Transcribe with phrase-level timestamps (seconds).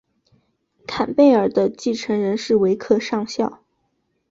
[0.87, 3.59] 坎贝尔的继承人是维克上校。